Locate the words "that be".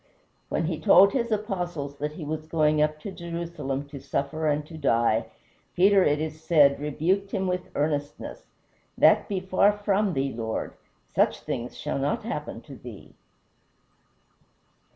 8.97-9.39